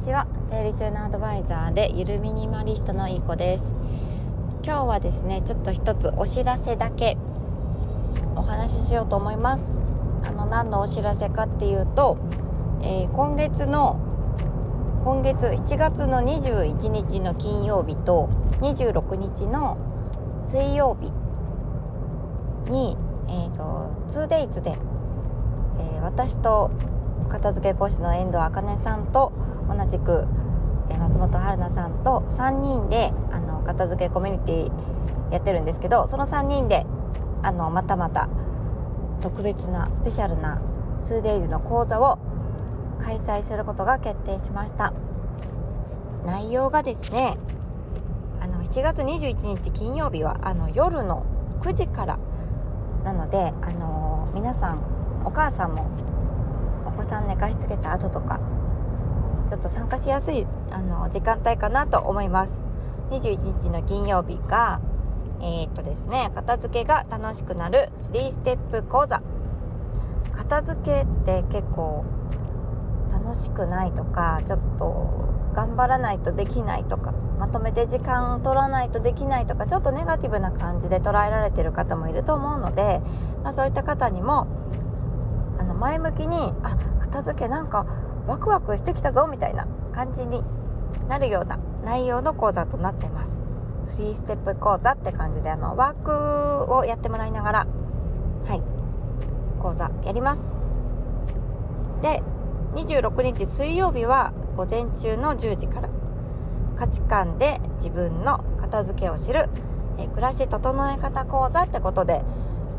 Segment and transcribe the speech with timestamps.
[0.00, 3.74] 整理収納アドバイザーでゆるミニマリストのいい子です。
[4.64, 7.18] 今日はですねちょっと一つお知らせだけ。
[8.34, 9.70] お話ししようと思います。
[10.24, 12.16] あの何のお知らせかっていうと、
[12.80, 14.00] えー、今月の
[15.04, 18.30] 今月7月の21日の金曜日と
[18.60, 19.76] 26日の
[20.46, 21.12] 水曜日
[22.70, 22.96] に、
[23.28, 26.70] えーと、2days で、えー、私と
[27.28, 29.32] 片付け講師の遠藤茜さんと
[29.76, 30.26] 同じく、
[30.98, 36.84] 松本春菜さんと3人であの片付けコミュニティやってるんですけどその3人で
[37.42, 38.28] あのまたまた
[39.22, 40.60] 特別なスペシャルな
[41.04, 42.18] 2days の講座を
[43.00, 44.92] 開催することが決定しました。
[46.26, 47.36] 内容がですね
[48.40, 51.24] あの7月21日金曜日はあの夜の
[51.62, 52.18] 9時から
[53.04, 54.82] なので、あの、皆さん
[55.24, 55.86] お母さんも
[56.86, 58.40] お子さん寝かしつけた後とか
[59.48, 62.60] ちょっと参加しやすい、あの、時間帯かなと思います。
[63.10, 64.80] 21日の金曜日が
[65.42, 69.22] えー、っとですね片付けが楽しくなる3ステップ講座。
[70.32, 72.04] 片付けって結構
[73.10, 83.02] 楽しくないとかちょっと頑張らないとできないとかまとめて時間取らないとできないとかちょっとネガティブな感じで捉えられてる方もいると思うので、
[83.42, 84.46] まあ、そういった方にも
[85.58, 87.86] あの前向きにあ片付けなんか
[88.26, 90.42] ワクワクしてきたぞみたいな感じに
[91.08, 93.44] なるような内容の講座となっています。
[93.82, 97.66] 3ステップ講座って感じであのワークをやってもらいながら
[98.46, 98.62] はい
[99.60, 100.54] 講座やります。
[102.00, 102.22] で
[102.74, 105.90] 26日水曜日は午前中の10時から
[106.76, 109.48] 価値観で自分の片付けを知る、
[109.98, 112.24] え暮らし整え方講座ってことで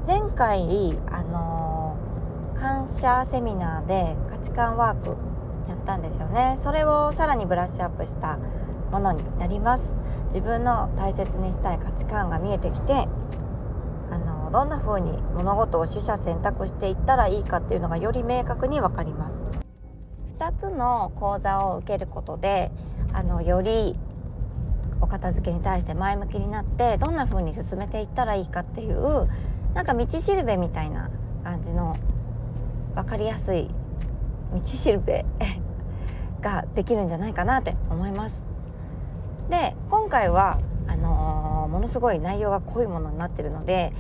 [0.08, 5.33] 前回あのー、感謝セミナーで価値観ワーク
[5.68, 6.58] やったんですよね。
[6.60, 8.38] それをさらにブラッシュアップした
[8.92, 9.94] ものになります。
[10.28, 13.08] 自分の大切にしたい価値観が見えてきて
[14.10, 19.46] あのどんな風に物事を取捨選択していったらいいかっていうのがより明確に分かります。
[20.38, 22.72] 2つの講座を受けることで
[23.14, 23.96] あのより
[25.02, 29.30] お片付けに対して前向きになってどんな風に進めていったらいいかっていう
[29.74, 31.10] なんか道しるべみたいな
[31.44, 31.96] 感じの
[32.96, 33.70] 分かりやすい
[34.54, 35.26] 道しるべ。
[36.44, 38.44] ができるんじゃないかなって思います。
[39.50, 43.94] で今回はあのー、ものすごい内容が濃いものになってるので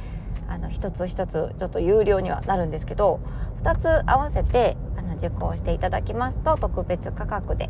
[0.47, 3.19] あの一つ一つちょっと有料にはなるんですけど
[3.63, 7.69] 2つ合わせてあの受講していただきますと特別価格で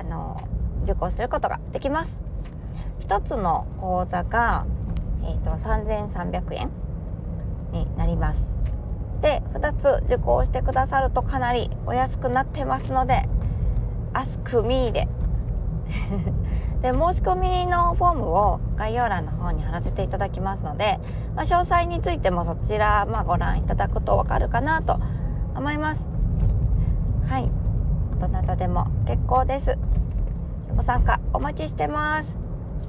[0.00, 0.40] あの
[0.82, 2.22] 受講することができます。
[3.00, 4.66] 1つの講座が、
[5.22, 6.70] えーと、3300円
[7.72, 8.42] になります。
[9.22, 13.28] で2つ受講してくださるとかなりお安くなってますので
[14.12, 15.08] 「Ask Me で」
[16.82, 21.00] で申し込みのフォームを概要欄の方に貼らせていただきますので、
[21.34, 25.00] まあ、詳細についてもそちら、まあ、ご覧いただくと分かるかなと
[25.54, 26.06] 思います。
[27.26, 27.50] はい。
[28.20, 29.78] どなたでも結構です。
[30.76, 32.34] ご参加お待ちしてます。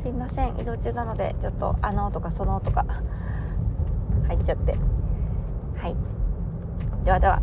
[0.01, 0.59] すいません。
[0.59, 2.86] 移動中なのでちょっとあのとかそのとか。
[4.28, 4.78] 入っちゃって。
[5.75, 5.96] はい。
[7.03, 7.41] ではでは。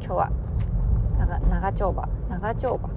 [0.00, 0.41] 今日は
[1.26, 2.90] 長長丁場長丁場。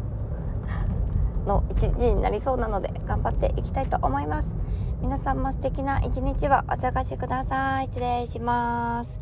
[1.46, 4.54] の一日になりそうなので頑張っていきたいと思います。
[5.02, 7.86] 皆さんも素敵な一日をお過ごしください。
[7.86, 9.20] 失礼します。